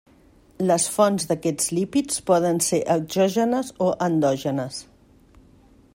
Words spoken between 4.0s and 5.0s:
endògenes.